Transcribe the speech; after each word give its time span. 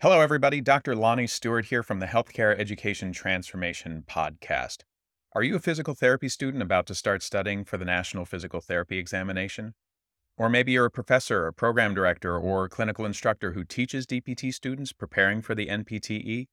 Hello, 0.00 0.20
everybody. 0.20 0.60
Dr. 0.60 0.94
Lonnie 0.94 1.26
Stewart 1.26 1.64
here 1.64 1.82
from 1.82 1.98
the 1.98 2.06
Healthcare 2.06 2.56
Education 2.56 3.10
Transformation 3.10 4.04
Podcast. 4.08 4.84
Are 5.32 5.42
you 5.42 5.56
a 5.56 5.58
physical 5.58 5.92
therapy 5.92 6.28
student 6.28 6.62
about 6.62 6.86
to 6.86 6.94
start 6.94 7.20
studying 7.20 7.64
for 7.64 7.78
the 7.78 7.84
National 7.84 8.24
Physical 8.24 8.60
Therapy 8.60 8.96
Examination? 8.96 9.74
Or 10.36 10.48
maybe 10.48 10.70
you're 10.70 10.84
a 10.84 10.90
professor, 10.90 11.48
a 11.48 11.52
program 11.52 11.94
director, 11.94 12.38
or 12.38 12.64
a 12.64 12.68
clinical 12.68 13.04
instructor 13.04 13.54
who 13.54 13.64
teaches 13.64 14.06
DPT 14.06 14.54
students 14.54 14.92
preparing 14.92 15.42
for 15.42 15.56
the 15.56 15.66
NPTE? 15.66 16.46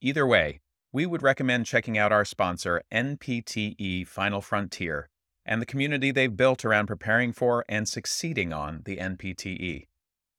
Either 0.00 0.26
way, 0.26 0.60
we 0.90 1.04
would 1.04 1.22
recommend 1.22 1.66
checking 1.66 1.98
out 1.98 2.10
our 2.10 2.24
sponsor, 2.24 2.80
NPTE 2.90 4.06
Final 4.06 4.40
Frontier, 4.40 5.10
and 5.44 5.60
the 5.60 5.66
community 5.66 6.10
they've 6.10 6.34
built 6.34 6.64
around 6.64 6.86
preparing 6.86 7.34
for 7.34 7.66
and 7.68 7.86
succeeding 7.86 8.54
on 8.54 8.80
the 8.86 8.96
NPTE. 8.96 9.88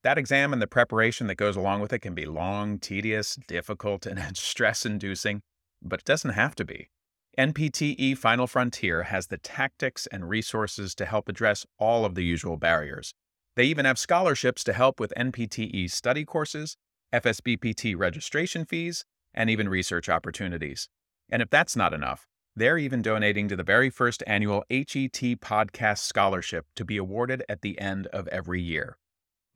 That 0.04 0.18
exam 0.18 0.54
and 0.54 0.62
the 0.62 0.68
preparation 0.68 1.28
that 1.28 1.36
goes 1.36 1.58
along 1.58 1.82
with 1.82 1.92
it 1.92 2.00
can 2.00 2.14
be 2.14 2.26
long, 2.26 2.80
tedious, 2.80 3.38
difficult, 3.48 4.06
and 4.06 4.38
stress 4.38 4.86
inducing, 4.86 5.42
but 5.82 6.00
it 6.00 6.06
doesn't 6.06 6.32
have 6.32 6.56
to 6.56 6.66
be. 6.66 6.90
NPTE 7.38 8.18
Final 8.18 8.48
Frontier 8.48 9.04
has 9.04 9.28
the 9.28 9.38
tactics 9.38 10.08
and 10.08 10.28
resources 10.28 10.96
to 10.96 11.06
help 11.06 11.30
address 11.30 11.66
all 11.78 12.06
of 12.06 12.16
the 12.16 12.24
usual 12.24 12.58
barriers. 12.58 13.14
They 13.56 13.66
even 13.66 13.86
have 13.86 14.00
scholarships 14.00 14.64
to 14.66 14.74
help 14.74 15.00
with 15.00 15.14
NPTE 15.18 15.92
study 15.92 16.26
courses, 16.26 16.76
FSBPT 17.14 17.98
registration 17.98 18.66
fees, 18.66 19.06
and 19.34 19.50
even 19.50 19.70
research 19.70 20.10
opportunities. 20.10 20.90
And 21.30 21.42
if 21.42 21.50
that's 21.50 21.76
not 21.76 21.94
enough, 21.94 22.26
they're 22.56 22.78
even 22.78 23.02
donating 23.02 23.48
to 23.48 23.56
the 23.56 23.64
very 23.64 23.90
first 23.90 24.24
annual 24.28 24.64
HET 24.70 25.14
Podcast 25.40 26.00
Scholarship 26.00 26.66
to 26.76 26.84
be 26.84 26.98
awarded 26.98 27.44
at 27.48 27.62
the 27.62 27.80
end 27.80 28.08
of 28.08 28.28
every 28.30 28.62
year. 28.62 28.98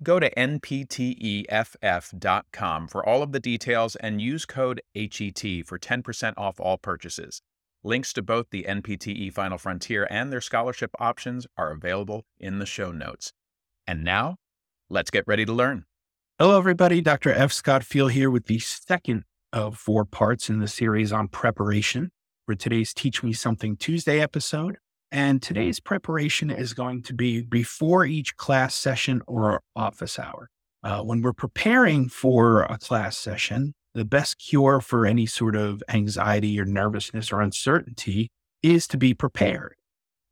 Go 0.02 0.20
to 0.20 0.34
npteff.com 0.34 0.88
for 2.88 3.08
all 3.08 3.22
of 3.22 3.32
the 3.32 3.40
details 3.40 3.96
and 3.98 4.22
use 4.22 4.46
code 4.46 4.82
HET 4.96 5.66
for 5.66 5.78
10% 5.78 6.34
off 6.38 6.60
all 6.60 6.78
purchases. 6.78 7.42
Links 7.84 8.14
to 8.14 8.22
both 8.22 8.48
the 8.50 8.64
NPTE 8.64 9.34
Final 9.34 9.58
Frontier 9.58 10.08
and 10.10 10.32
their 10.32 10.42
scholarship 10.42 10.92
options 11.00 11.46
are 11.58 11.72
available 11.72 12.26
in 12.40 12.60
the 12.60 12.66
show 12.66 12.92
notes. 12.92 13.34
And 13.86 14.04
now, 14.04 14.38
let's 14.90 15.12
get 15.12 15.26
ready 15.28 15.46
to 15.46 15.52
learn. 15.54 15.86
Hello, 16.40 16.58
everybody. 16.58 17.02
Dr. 17.02 17.32
F. 17.32 17.52
Scott 17.52 17.84
Feil 17.84 18.10
here 18.10 18.32
with 18.32 18.46
the 18.46 18.60
second 18.60 19.24
of 19.52 19.78
four 19.78 20.06
parts 20.06 20.50
in 20.50 20.60
the 20.60 20.68
series 20.68 21.12
on 21.12 21.28
preparation 21.28 22.12
for 22.46 22.56
today's 22.56 22.94
Teach 22.94 23.22
Me 23.22 23.34
Something 23.34 23.78
Tuesday 23.78 24.20
episode. 24.20 24.78
And 25.14 25.44
today's 25.44 25.80
preparation 25.80 26.50
is 26.50 26.74
going 26.74 27.04
to 27.04 27.14
be 27.14 27.44
before 27.44 28.04
each 28.04 28.36
class 28.36 28.74
session 28.74 29.22
or 29.28 29.62
office 29.76 30.18
hour. 30.18 30.50
Uh, 30.84 31.04
when 31.04 31.22
we're 31.22 31.34
preparing 31.34 32.10
for 32.10 32.64
a 32.64 32.80
class 32.80 33.16
session, 33.16 33.76
the 33.94 34.06
best 34.06 34.40
cure 34.40 34.82
for 34.82 35.06
any 35.06 35.28
sort 35.28 35.56
of 35.56 35.84
anxiety 35.88 36.60
or 36.60 36.66
nervousness 36.66 37.32
or 37.32 37.42
uncertainty 37.42 38.32
is 38.64 38.88
to 38.88 38.98
be 38.98 39.14
prepared, 39.14 39.76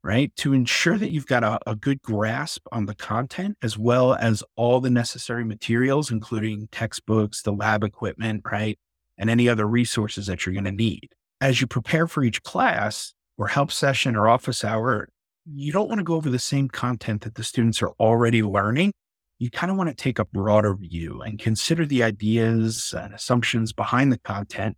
right? 0.04 0.36
To 0.38 0.52
ensure 0.52 0.98
that 0.98 1.12
you've 1.12 1.28
got 1.28 1.44
a, 1.44 1.60
a 1.68 1.76
good 1.76 2.02
grasp 2.02 2.66
on 2.72 2.88
the 2.88 2.96
content 2.96 3.58
as 3.62 3.78
well 3.78 4.16
as 4.16 4.44
all 4.56 4.82
the 4.82 4.90
necessary 4.90 5.46
materials, 5.46 6.10
including 6.10 6.70
textbooks, 6.72 7.44
the 7.44 7.54
lab 7.54 7.84
equipment, 7.84 8.42
right? 8.52 8.80
And 9.16 9.30
any 9.30 9.48
other 9.48 9.68
resources 9.68 10.26
that 10.26 10.44
you're 10.44 10.54
going 10.54 10.66
to 10.66 10.72
need. 10.72 11.10
As 11.40 11.62
you 11.62 11.68
prepare 11.68 12.08
for 12.08 12.24
each 12.24 12.42
class, 12.42 13.14
or 13.38 13.48
help 13.48 13.72
session 13.72 14.16
or 14.16 14.28
office 14.28 14.64
hour, 14.64 15.10
you 15.46 15.72
don't 15.72 15.88
want 15.88 16.00
to 16.00 16.04
go 16.04 16.16
over 16.16 16.30
the 16.30 16.40
same 16.40 16.68
content 16.68 17.22
that 17.22 17.36
the 17.36 17.44
students 17.44 17.82
are 17.82 17.92
already 18.00 18.44
learning. 18.44 18.94
You 19.40 19.50
kind 19.50 19.72
of 19.72 19.78
want 19.78 19.90
to 19.90 19.96
take 19.96 20.20
a 20.20 20.26
broader 20.26 20.76
view 20.76 21.22
and 21.22 21.40
consider 21.40 21.86
the 21.86 22.04
ideas 22.04 22.94
and 22.96 23.14
assumptions 23.14 23.74
behind 23.74 24.12
the 24.12 24.20
content 24.20 24.78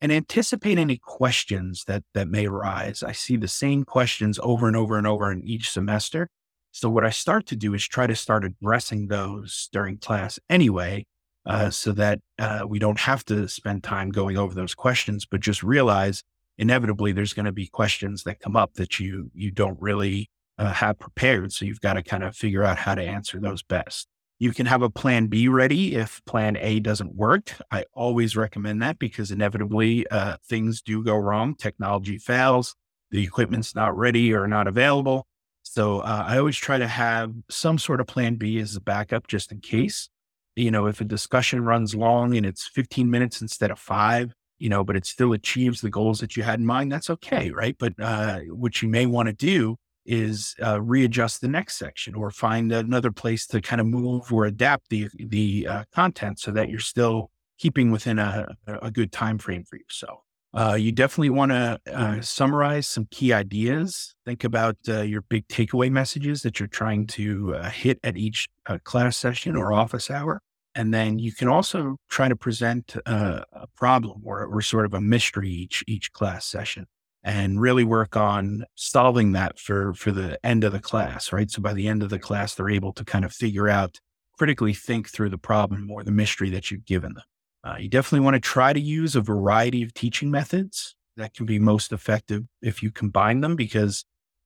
and 0.00 0.12
anticipate 0.12 0.78
any 0.78 0.98
questions 0.98 1.84
that, 1.86 2.04
that 2.14 2.28
may 2.28 2.46
arise. 2.46 3.02
I 3.02 3.12
see 3.12 3.36
the 3.36 3.48
same 3.48 3.84
questions 3.84 4.38
over 4.42 4.68
and 4.68 4.76
over 4.76 4.98
and 4.98 5.06
over 5.06 5.32
in 5.32 5.42
each 5.42 5.70
semester. 5.70 6.28
So 6.70 6.90
what 6.90 7.04
I 7.04 7.10
start 7.10 7.46
to 7.46 7.56
do 7.56 7.74
is 7.74 7.86
try 7.86 8.06
to 8.06 8.14
start 8.14 8.44
addressing 8.44 9.08
those 9.08 9.68
during 9.72 9.98
class 9.98 10.38
anyway, 10.48 11.06
uh, 11.46 11.70
so 11.70 11.92
that 11.92 12.20
uh, 12.38 12.64
we 12.68 12.78
don't 12.78 13.00
have 13.00 13.24
to 13.26 13.48
spend 13.48 13.82
time 13.82 14.10
going 14.10 14.36
over 14.36 14.54
those 14.54 14.74
questions, 14.74 15.26
but 15.26 15.40
just 15.40 15.62
realize 15.62 16.22
inevitably 16.58 17.12
there's 17.12 17.32
going 17.32 17.46
to 17.46 17.52
be 17.52 17.66
questions 17.66 18.22
that 18.24 18.40
come 18.40 18.56
up 18.56 18.74
that 18.74 19.00
you 19.00 19.30
you 19.34 19.50
don't 19.50 19.80
really 19.80 20.30
uh, 20.58 20.72
have 20.72 20.98
prepared 20.98 21.52
so 21.52 21.64
you've 21.64 21.80
got 21.80 21.94
to 21.94 22.02
kind 22.02 22.22
of 22.22 22.36
figure 22.36 22.62
out 22.62 22.78
how 22.78 22.94
to 22.94 23.02
answer 23.02 23.40
those 23.40 23.62
best. 23.62 24.08
You 24.38 24.52
can 24.52 24.66
have 24.66 24.82
a 24.82 24.90
plan 24.90 25.26
b 25.28 25.48
ready 25.48 25.94
if 25.94 26.24
plan 26.26 26.56
a 26.56 26.80
doesn't 26.80 27.14
work. 27.14 27.52
I 27.70 27.84
always 27.94 28.36
recommend 28.36 28.82
that 28.82 28.98
because 28.98 29.30
inevitably 29.30 30.06
uh, 30.08 30.36
things 30.46 30.82
do 30.82 31.02
go 31.04 31.16
wrong. 31.16 31.54
Technology 31.54 32.18
fails. 32.18 32.74
The 33.10 33.22
equipment's 33.22 33.74
not 33.74 33.96
ready 33.96 34.32
or 34.34 34.46
not 34.48 34.66
available. 34.66 35.26
So 35.62 36.00
uh, 36.00 36.24
i 36.26 36.36
always 36.36 36.56
try 36.56 36.78
to 36.78 36.86
have 36.86 37.32
some 37.48 37.78
sort 37.78 38.00
of 38.00 38.06
plan 38.06 38.34
b 38.36 38.58
as 38.58 38.76
a 38.76 38.80
backup 38.80 39.26
just 39.26 39.50
in 39.50 39.60
case. 39.60 40.08
You 40.56 40.70
know 40.70 40.86
if 40.86 41.00
a 41.00 41.04
discussion 41.04 41.64
runs 41.64 41.94
long 41.94 42.36
and 42.36 42.46
it's 42.46 42.68
15 42.68 43.10
minutes 43.10 43.40
instead 43.40 43.70
of 43.70 43.78
five 43.78 44.34
you 44.64 44.70
know, 44.70 44.82
but 44.82 44.96
it 44.96 45.04
still 45.04 45.34
achieves 45.34 45.82
the 45.82 45.90
goals 45.90 46.20
that 46.20 46.38
you 46.38 46.42
had 46.42 46.58
in 46.58 46.64
mind, 46.64 46.90
that's 46.90 47.10
okay, 47.10 47.50
right? 47.50 47.76
But 47.78 47.92
uh, 48.00 48.38
what 48.48 48.80
you 48.80 48.88
may 48.88 49.04
want 49.04 49.26
to 49.26 49.34
do 49.34 49.76
is 50.06 50.54
uh, 50.64 50.80
readjust 50.80 51.42
the 51.42 51.48
next 51.48 51.76
section 51.76 52.14
or 52.14 52.30
find 52.30 52.72
another 52.72 53.12
place 53.12 53.46
to 53.48 53.60
kind 53.60 53.78
of 53.78 53.86
move 53.86 54.32
or 54.32 54.46
adapt 54.46 54.88
the 54.88 55.10
the 55.16 55.66
uh, 55.68 55.84
content 55.94 56.40
so 56.40 56.50
that 56.52 56.70
you're 56.70 56.80
still 56.80 57.30
keeping 57.58 57.90
within 57.90 58.18
a, 58.18 58.56
a 58.66 58.90
good 58.90 59.12
time 59.12 59.36
frame 59.36 59.64
for 59.64 59.76
yourself. 59.76 60.20
Uh, 60.54 60.78
you 60.80 60.92
definitely 60.92 61.28
want 61.28 61.52
to 61.52 61.78
uh, 61.92 62.22
summarize 62.22 62.86
some 62.86 63.06
key 63.10 63.34
ideas. 63.34 64.14
Think 64.24 64.44
about 64.44 64.78
uh, 64.88 65.02
your 65.02 65.20
big 65.20 65.46
takeaway 65.48 65.90
messages 65.90 66.40
that 66.40 66.58
you're 66.58 66.68
trying 66.68 67.06
to 67.08 67.54
uh, 67.56 67.68
hit 67.68 67.98
at 68.02 68.16
each 68.16 68.48
class 68.84 69.18
session 69.18 69.56
or 69.56 69.74
office 69.74 70.10
hour. 70.10 70.40
And 70.74 70.92
then 70.92 71.18
you 71.18 71.32
can 71.32 71.48
also 71.48 71.96
try 72.08 72.28
to 72.28 72.36
present 72.36 72.96
a, 73.06 73.44
a 73.52 73.66
problem 73.76 74.22
or, 74.24 74.44
or 74.44 74.60
sort 74.60 74.86
of 74.86 74.94
a 74.94 75.00
mystery 75.00 75.50
each 75.50 75.84
each 75.86 76.12
class 76.12 76.46
session 76.46 76.86
and 77.22 77.60
really 77.60 77.84
work 77.84 78.16
on 78.16 78.64
solving 78.74 79.32
that 79.32 79.58
for 79.58 79.94
for 79.94 80.12
the 80.12 80.38
end 80.44 80.62
of 80.64 80.72
the 80.72 80.80
class, 80.80 81.32
right? 81.32 81.50
So 81.50 81.62
by 81.62 81.72
the 81.72 81.88
end 81.88 82.02
of 82.02 82.10
the 82.10 82.18
class, 82.18 82.54
they're 82.54 82.68
able 82.68 82.92
to 82.92 83.04
kind 83.04 83.24
of 83.24 83.32
figure 83.32 83.68
out, 83.68 83.98
critically 84.36 84.74
think 84.74 85.08
through 85.08 85.30
the 85.30 85.38
problem 85.38 85.90
or 85.90 86.02
the 86.02 86.10
mystery 86.10 86.50
that 86.50 86.70
you've 86.70 86.84
given 86.84 87.14
them. 87.14 87.24
Uh, 87.64 87.76
you 87.78 87.88
definitely 87.88 88.24
want 88.24 88.34
to 88.34 88.40
try 88.40 88.72
to 88.72 88.80
use 88.80 89.16
a 89.16 89.20
variety 89.22 89.82
of 89.82 89.94
teaching 89.94 90.30
methods 90.30 90.96
that 91.16 91.34
can 91.34 91.46
be 91.46 91.58
most 91.58 91.92
effective 91.92 92.42
if 92.60 92.82
you 92.82 92.90
combine 92.90 93.40
them 93.40 93.56
because 93.56 94.04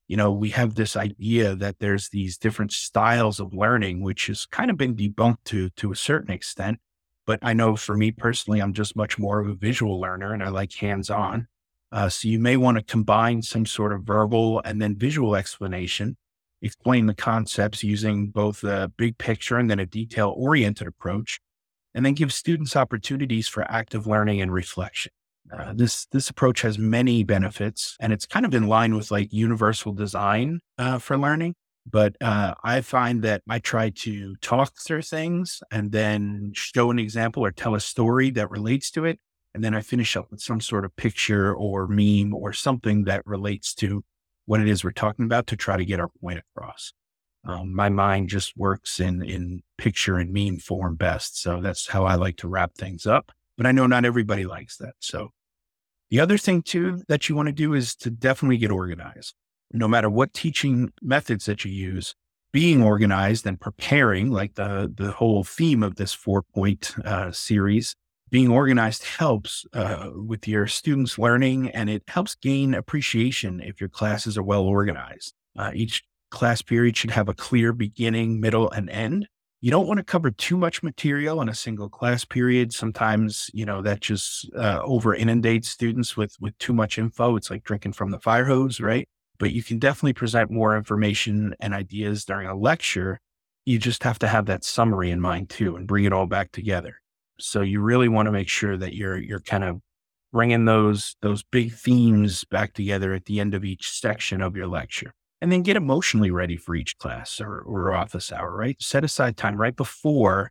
you 0.08 0.16
know, 0.16 0.32
we 0.32 0.50
have 0.50 0.74
this 0.74 0.96
idea 0.96 1.54
that 1.54 1.78
there's 1.78 2.08
these 2.08 2.38
different 2.38 2.72
styles 2.72 3.38
of 3.38 3.52
learning, 3.52 4.02
which 4.02 4.26
has 4.28 4.46
kind 4.46 4.70
of 4.70 4.78
been 4.78 4.96
debunked 4.96 5.44
to 5.44 5.68
to 5.70 5.92
a 5.92 5.96
certain 5.96 6.30
extent. 6.32 6.80
But 7.26 7.40
I 7.42 7.52
know 7.52 7.76
for 7.76 7.94
me 7.94 8.10
personally, 8.10 8.60
I'm 8.60 8.72
just 8.72 8.96
much 8.96 9.18
more 9.18 9.38
of 9.38 9.48
a 9.48 9.54
visual 9.54 10.00
learner 10.00 10.32
and 10.32 10.42
I 10.42 10.48
like 10.48 10.72
hands 10.72 11.10
on. 11.10 11.46
Uh, 11.92 12.08
so 12.08 12.26
you 12.26 12.38
may 12.38 12.56
want 12.56 12.78
to 12.78 12.82
combine 12.82 13.42
some 13.42 13.66
sort 13.66 13.92
of 13.92 14.02
verbal 14.02 14.62
and 14.64 14.80
then 14.80 14.96
visual 14.96 15.36
explanation, 15.36 16.16
explain 16.62 17.04
the 17.04 17.14
concepts 17.14 17.84
using 17.84 18.28
both 18.28 18.64
a 18.64 18.90
big 18.96 19.18
picture 19.18 19.58
and 19.58 19.70
then 19.70 19.78
a 19.78 19.86
detail 19.86 20.34
oriented 20.36 20.86
approach, 20.86 21.38
and 21.94 22.04
then 22.04 22.14
give 22.14 22.32
students 22.32 22.76
opportunities 22.76 23.46
for 23.46 23.62
active 23.70 24.06
learning 24.06 24.40
and 24.40 24.52
reflection. 24.52 25.12
Uh, 25.52 25.72
this 25.74 26.06
this 26.06 26.28
approach 26.28 26.62
has 26.62 26.78
many 26.78 27.24
benefits, 27.24 27.96
and 28.00 28.12
it's 28.12 28.26
kind 28.26 28.44
of 28.44 28.54
in 28.54 28.66
line 28.66 28.94
with 28.94 29.10
like 29.10 29.32
universal 29.32 29.92
design 29.92 30.60
uh, 30.78 30.98
for 30.98 31.16
learning. 31.16 31.54
But 31.90 32.16
uh, 32.20 32.54
I 32.62 32.82
find 32.82 33.22
that 33.22 33.42
I 33.48 33.58
try 33.58 33.90
to 33.90 34.36
talk 34.36 34.74
through 34.78 35.02
things 35.02 35.62
and 35.70 35.90
then 35.90 36.52
show 36.54 36.90
an 36.90 36.98
example 36.98 37.44
or 37.44 37.50
tell 37.50 37.74
a 37.74 37.80
story 37.80 38.30
that 38.30 38.50
relates 38.50 38.90
to 38.92 39.04
it, 39.04 39.18
and 39.54 39.64
then 39.64 39.74
I 39.74 39.80
finish 39.80 40.16
up 40.16 40.30
with 40.30 40.40
some 40.40 40.60
sort 40.60 40.84
of 40.84 40.94
picture 40.96 41.54
or 41.54 41.88
meme 41.88 42.34
or 42.34 42.52
something 42.52 43.04
that 43.04 43.26
relates 43.26 43.74
to 43.76 44.04
what 44.44 44.60
it 44.60 44.68
is 44.68 44.84
we're 44.84 44.90
talking 44.90 45.24
about 45.24 45.46
to 45.46 45.56
try 45.56 45.76
to 45.76 45.84
get 45.84 46.00
our 46.00 46.10
point 46.20 46.40
across. 46.54 46.92
Um, 47.44 47.74
my 47.74 47.88
mind 47.88 48.28
just 48.28 48.56
works 48.56 49.00
in 49.00 49.22
in 49.22 49.62
picture 49.78 50.16
and 50.16 50.32
meme 50.32 50.58
form 50.58 50.96
best, 50.96 51.40
so 51.40 51.62
that's 51.62 51.88
how 51.88 52.04
I 52.04 52.16
like 52.16 52.36
to 52.38 52.48
wrap 52.48 52.74
things 52.74 53.06
up. 53.06 53.32
But 53.56 53.66
I 53.66 53.72
know 53.72 53.86
not 53.86 54.04
everybody 54.04 54.44
likes 54.44 54.76
that, 54.76 54.94
so 55.00 55.30
the 56.10 56.20
other 56.20 56.38
thing 56.38 56.62
too 56.62 57.02
that 57.08 57.28
you 57.28 57.34
want 57.34 57.46
to 57.46 57.52
do 57.52 57.74
is 57.74 57.94
to 57.96 58.10
definitely 58.10 58.58
get 58.58 58.70
organized. 58.70 59.34
No 59.72 59.88
matter 59.88 60.08
what 60.08 60.32
teaching 60.32 60.92
methods 61.02 61.44
that 61.44 61.64
you 61.64 61.70
use, 61.70 62.14
being 62.52 62.82
organized 62.82 63.46
and 63.46 63.60
preparing, 63.60 64.30
like 64.30 64.54
the 64.54 64.92
the 64.94 65.12
whole 65.12 65.44
theme 65.44 65.82
of 65.82 65.96
this 65.96 66.14
four 66.14 66.42
point 66.42 66.94
uh, 67.04 67.30
series, 67.30 67.94
being 68.30 68.48
organized 68.48 69.04
helps 69.04 69.66
uh, 69.72 70.10
with 70.14 70.48
your 70.48 70.66
students' 70.66 71.18
learning, 71.18 71.70
and 71.70 71.90
it 71.90 72.02
helps 72.08 72.34
gain 72.34 72.74
appreciation 72.74 73.60
if 73.60 73.80
your 73.80 73.90
classes 73.90 74.38
are 74.38 74.42
well 74.42 74.64
organized. 74.64 75.34
Uh, 75.56 75.70
each 75.74 76.04
class 76.30 76.62
period 76.62 76.96
should 76.96 77.10
have 77.10 77.28
a 77.28 77.34
clear 77.34 77.72
beginning, 77.72 78.40
middle, 78.40 78.70
and 78.70 78.88
end. 78.90 79.28
You 79.60 79.72
don't 79.72 79.88
want 79.88 79.98
to 79.98 80.04
cover 80.04 80.30
too 80.30 80.56
much 80.56 80.84
material 80.84 81.40
in 81.42 81.48
a 81.48 81.54
single 81.54 81.88
class 81.88 82.24
period. 82.24 82.72
Sometimes, 82.72 83.50
you 83.52 83.66
know, 83.66 83.82
that 83.82 84.00
just 84.00 84.48
uh, 84.54 84.80
over 84.84 85.14
inundates 85.14 85.68
students 85.68 86.16
with 86.16 86.36
with 86.40 86.56
too 86.58 86.72
much 86.72 86.96
info. 86.98 87.34
It's 87.36 87.50
like 87.50 87.64
drinking 87.64 87.94
from 87.94 88.12
the 88.12 88.20
fire 88.20 88.44
hose, 88.44 88.80
right? 88.80 89.08
But 89.38 89.52
you 89.52 89.64
can 89.64 89.78
definitely 89.80 90.12
present 90.12 90.50
more 90.50 90.76
information 90.76 91.54
and 91.60 91.74
ideas 91.74 92.24
during 92.24 92.46
a 92.48 92.54
lecture. 92.54 93.20
You 93.64 93.78
just 93.78 94.04
have 94.04 94.18
to 94.20 94.28
have 94.28 94.46
that 94.46 94.64
summary 94.64 95.10
in 95.10 95.20
mind 95.20 95.50
too, 95.50 95.74
and 95.76 95.88
bring 95.88 96.04
it 96.04 96.12
all 96.12 96.26
back 96.26 96.52
together. 96.52 97.00
So 97.40 97.60
you 97.62 97.80
really 97.80 98.08
want 98.08 98.26
to 98.26 98.32
make 98.32 98.48
sure 98.48 98.76
that 98.76 98.94
you're 98.94 99.18
you're 99.18 99.40
kind 99.40 99.64
of 99.64 99.80
bringing 100.32 100.66
those 100.66 101.16
those 101.22 101.42
big 101.42 101.72
themes 101.72 102.44
back 102.44 102.74
together 102.74 103.12
at 103.12 103.24
the 103.24 103.40
end 103.40 103.54
of 103.54 103.64
each 103.64 103.90
section 103.90 104.40
of 104.40 104.56
your 104.56 104.68
lecture 104.68 105.14
and 105.40 105.52
then 105.52 105.62
get 105.62 105.76
emotionally 105.76 106.30
ready 106.30 106.56
for 106.56 106.74
each 106.74 106.98
class 106.98 107.40
or, 107.40 107.60
or 107.60 107.94
office 107.94 108.32
hour, 108.32 108.54
right? 108.54 108.76
Set 108.80 109.04
aside 109.04 109.36
time 109.36 109.56
right 109.56 109.76
before 109.76 110.50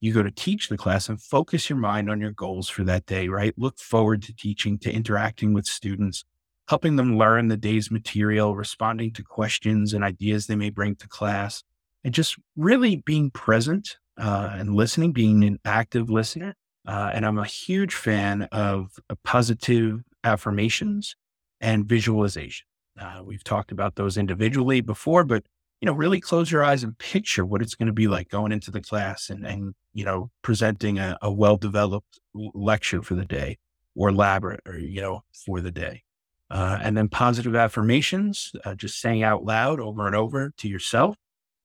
you 0.00 0.12
go 0.12 0.22
to 0.22 0.30
teach 0.30 0.68
the 0.68 0.76
class 0.76 1.08
and 1.08 1.20
focus 1.20 1.68
your 1.68 1.78
mind 1.78 2.08
on 2.08 2.20
your 2.20 2.30
goals 2.30 2.68
for 2.68 2.84
that 2.84 3.06
day, 3.06 3.28
right? 3.28 3.54
Look 3.56 3.78
forward 3.78 4.22
to 4.22 4.34
teaching, 4.34 4.78
to 4.78 4.92
interacting 4.92 5.52
with 5.52 5.66
students, 5.66 6.24
helping 6.68 6.96
them 6.96 7.18
learn 7.18 7.48
the 7.48 7.56
day's 7.56 7.90
material, 7.90 8.54
responding 8.54 9.12
to 9.14 9.24
questions 9.24 9.92
and 9.92 10.04
ideas 10.04 10.46
they 10.46 10.54
may 10.54 10.70
bring 10.70 10.94
to 10.96 11.08
class, 11.08 11.64
and 12.04 12.14
just 12.14 12.36
really 12.56 12.96
being 12.96 13.30
present 13.32 13.96
uh, 14.20 14.50
and 14.52 14.74
listening, 14.74 15.12
being 15.12 15.42
an 15.42 15.58
active 15.64 16.10
listener. 16.10 16.54
Uh, 16.86 17.10
and 17.12 17.26
I'm 17.26 17.38
a 17.38 17.44
huge 17.44 17.94
fan 17.94 18.42
of 18.52 18.92
positive 19.24 20.00
affirmations 20.22 21.16
and 21.60 21.86
visualization. 21.86 22.67
Uh, 23.00 23.22
we've 23.24 23.44
talked 23.44 23.72
about 23.72 23.96
those 23.96 24.16
individually 24.16 24.80
before, 24.80 25.24
but 25.24 25.44
you 25.80 25.86
know, 25.86 25.92
really 25.92 26.20
close 26.20 26.50
your 26.50 26.64
eyes 26.64 26.82
and 26.82 26.98
picture 26.98 27.44
what 27.44 27.62
it's 27.62 27.76
going 27.76 27.86
to 27.86 27.92
be 27.92 28.08
like 28.08 28.28
going 28.28 28.50
into 28.50 28.70
the 28.70 28.80
class 28.80 29.30
and, 29.30 29.46
and 29.46 29.74
you 29.94 30.04
know, 30.04 30.30
presenting 30.42 30.98
a, 30.98 31.16
a 31.22 31.32
well-developed 31.32 32.18
lecture 32.34 33.02
for 33.02 33.14
the 33.14 33.24
day 33.24 33.58
or 33.94 34.12
lab 34.12 34.44
or, 34.44 34.58
or 34.66 34.76
you 34.76 35.00
know, 35.00 35.22
for 35.46 35.60
the 35.60 35.70
day. 35.70 36.02
Uh, 36.50 36.78
and 36.82 36.96
then 36.96 37.08
positive 37.08 37.54
affirmations, 37.54 38.52
uh, 38.64 38.74
just 38.74 39.00
saying 39.00 39.22
out 39.22 39.44
loud 39.44 39.78
over 39.78 40.06
and 40.06 40.16
over 40.16 40.52
to 40.56 40.68
yourself, 40.68 41.14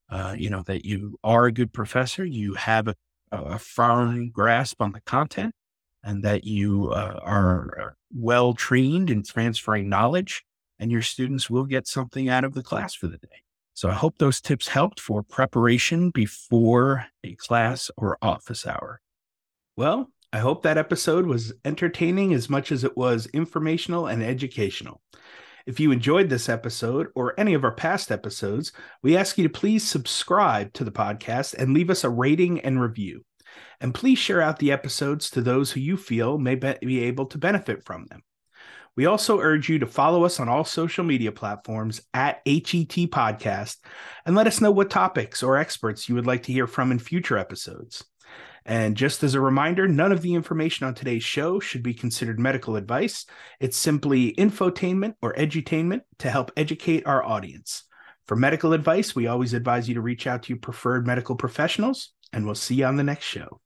uh, 0.10 0.36
you 0.38 0.50
know, 0.50 0.62
that 0.62 0.86
you 0.86 1.18
are 1.24 1.46
a 1.46 1.52
good 1.52 1.74
professor, 1.74 2.24
you 2.26 2.54
have 2.54 2.88
a, 2.88 2.96
a 3.32 3.58
firm 3.58 4.30
grasp 4.30 4.82
on 4.82 4.92
the 4.92 5.02
content, 5.02 5.56
and 6.04 6.24
that 6.24 6.44
you 6.44 6.92
uh, 6.92 7.20
are 7.24 7.96
well 8.14 8.54
trained 8.54 9.10
in 9.10 9.24
transferring 9.24 9.88
knowledge 9.90 10.44
and 10.84 10.92
your 10.92 11.02
students 11.02 11.50
will 11.50 11.64
get 11.64 11.88
something 11.88 12.28
out 12.28 12.44
of 12.44 12.54
the 12.54 12.62
class 12.62 12.94
for 12.94 13.08
the 13.08 13.18
day. 13.18 13.42
So 13.74 13.90
I 13.90 13.94
hope 13.94 14.18
those 14.18 14.42
tips 14.42 14.68
helped 14.68 15.00
for 15.00 15.24
preparation 15.24 16.10
before 16.10 17.06
a 17.24 17.36
class 17.36 17.90
or 17.96 18.18
office 18.22 18.68
hour. 18.68 19.00
Well, 19.78 20.12
I 20.34 20.40
hope 20.40 20.62
that 20.64 20.78
episode 20.78 21.26
was 21.26 21.54
entertaining 21.64 22.34
as 22.34 22.50
much 22.50 22.70
as 22.70 22.84
it 22.84 22.98
was 22.98 23.28
informational 23.28 24.08
and 24.08 24.22
educational. 24.22 25.02
If 25.66 25.80
you 25.80 25.94
enjoyed 25.94 26.28
this 26.28 26.50
episode 26.50 27.08
or 27.16 27.40
any 27.40 27.54
of 27.54 27.64
our 27.64 27.74
past 27.74 28.12
episodes, 28.12 28.74
we 29.02 29.16
ask 29.16 29.38
you 29.38 29.44
to 29.46 29.50
please 29.50 29.88
subscribe 29.88 30.74
to 30.74 30.84
the 30.84 30.92
podcast 30.92 31.54
and 31.54 31.74
leave 31.74 31.90
us 31.90 32.04
a 32.04 32.10
rating 32.10 32.60
and 32.60 32.82
review. 32.82 33.24
And 33.80 33.94
please 33.94 34.20
share 34.20 34.42
out 34.42 34.60
the 34.60 34.74
episodes 34.74 35.30
to 35.30 35.42
those 35.42 35.72
who 35.72 35.80
you 35.80 35.96
feel 35.96 36.38
may 36.38 36.56
be 36.56 37.04
able 37.04 37.28
to 37.28 37.38
benefit 37.38 37.86
from 37.86 38.06
them. 38.08 38.22
We 38.96 39.06
also 39.08 39.40
urge 39.40 39.70
you 39.70 39.80
to 39.80 39.88
follow 39.88 40.24
us 40.24 40.40
on 40.40 40.50
all 40.50 40.66
social 40.66 41.04
media 41.04 41.32
platforms 41.32 42.02
at 42.14 42.42
HET 42.46 43.10
Podcast 43.10 43.78
and 44.26 44.36
let 44.36 44.46
us 44.46 44.62
know 44.62 44.72
what 44.72 44.92
topics 44.92 45.42
or 45.42 45.58
experts 45.58 46.08
you 46.08 46.16
would 46.16 46.28
like 46.28 46.44
to 46.44 46.54
hear 46.54 46.68
from 46.68 46.92
in 46.92 47.00
future 47.00 47.38
episodes. 47.38 48.04
And 48.66 48.96
just 48.96 49.24
as 49.24 49.34
a 49.34 49.42
reminder, 49.42 49.88
none 49.88 50.12
of 50.12 50.22
the 50.22 50.36
information 50.36 50.88
on 50.88 50.94
today's 50.94 51.24
show 51.24 51.60
should 51.60 51.84
be 51.84 51.94
considered 51.94 52.40
medical 52.40 52.76
advice. 52.76 53.26
It's 53.60 53.78
simply 53.78 54.34
infotainment 54.34 55.16
or 55.22 55.34
edutainment 55.34 56.02
to 56.20 56.30
help 56.30 56.52
educate 56.56 57.06
our 57.06 57.24
audience. 57.24 57.84
For 58.28 58.38
medical 58.38 58.72
advice, 58.72 59.16
we 59.16 59.28
always 59.28 59.54
advise 59.54 59.90
you 59.90 59.96
to 59.96 60.02
reach 60.02 60.28
out 60.28 60.44
to 60.44 60.50
your 60.54 60.60
preferred 60.60 61.06
medical 61.06 61.36
professionals, 61.36 62.12
and 62.32 62.46
we'll 62.46 62.56
see 62.56 62.76
you 62.76 62.86
on 62.86 62.96
the 62.96 63.04
next 63.04 63.26
show. 63.26 63.60